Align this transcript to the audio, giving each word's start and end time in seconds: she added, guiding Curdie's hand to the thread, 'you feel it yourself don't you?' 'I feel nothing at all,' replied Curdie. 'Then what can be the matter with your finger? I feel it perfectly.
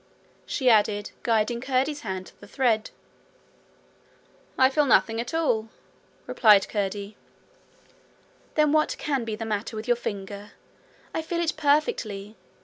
she 0.47 0.67
added, 0.67 1.11
guiding 1.21 1.61
Curdie's 1.61 2.01
hand 2.01 2.25
to 2.25 2.41
the 2.41 2.47
thread, 2.47 2.89
'you 4.57 4.57
feel 4.57 4.57
it 4.57 4.57
yourself 4.57 4.57
don't 4.57 4.57
you?' 4.57 4.65
'I 4.65 4.69
feel 4.73 4.85
nothing 4.87 5.21
at 5.21 5.33
all,' 5.35 5.69
replied 6.25 6.67
Curdie. 6.67 7.17
'Then 8.55 8.71
what 8.71 8.95
can 8.97 9.23
be 9.25 9.35
the 9.35 9.45
matter 9.45 9.75
with 9.75 9.87
your 9.87 9.95
finger? 9.95 10.53
I 11.13 11.21
feel 11.21 11.39
it 11.39 11.55
perfectly. 11.55 12.35